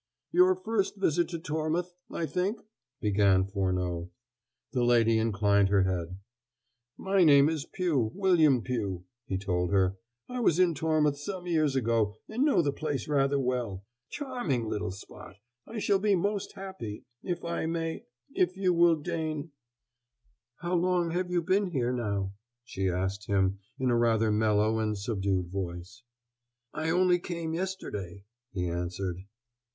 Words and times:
"Your 0.31 0.55
first 0.55 0.95
visit 0.99 1.29
to 1.29 1.37
Tormouth, 1.37 1.91
I 2.09 2.25
think?" 2.25 2.59
began 3.01 3.45
Furneaux. 3.45 4.09
The 4.73 4.83
lady 4.83 5.19
inclined 5.19 5.69
her 5.69 5.83
head. 5.83 6.17
"My 6.97 7.23
name 7.23 7.47
is 7.47 7.67
Pugh, 7.67 8.09
William 8.15 8.63
Pugh," 8.63 9.05
he 9.27 9.37
told 9.37 9.71
her. 9.71 9.97
"I 10.27 10.39
was 10.39 10.57
in 10.57 10.73
Tormouth 10.73 11.17
some 11.19 11.45
years 11.45 11.75
ago, 11.75 12.15
and 12.27 12.43
know 12.43 12.63
the 12.63 12.71
place 12.73 13.07
rather 13.07 13.39
well. 13.39 13.85
Charming 14.09 14.67
little 14.67 14.89
spot! 14.89 15.35
I 15.67 15.77
shall 15.77 15.99
be 15.99 16.15
most 16.15 16.53
happy 16.53 17.05
if 17.21 17.45
I 17.45 17.67
may 17.67 18.05
if 18.33 18.57
you 18.57 18.73
will 18.73 18.95
deign" 18.95 19.51
"How 20.63 20.73
long 20.73 21.11
have 21.11 21.29
you 21.29 21.43
been 21.43 21.67
here 21.67 21.93
now?" 21.93 22.33
she 22.63 22.89
asked 22.89 23.27
him 23.27 23.59
in 23.77 23.91
a 23.91 23.95
rather 23.99 24.31
mellow 24.31 24.79
and 24.79 24.97
subdued 24.97 25.49
voice. 25.51 26.01
"I 26.73 26.89
only 26.89 27.19
came 27.19 27.53
yesterday," 27.53 28.25
he 28.51 28.65
answered. 28.67 29.17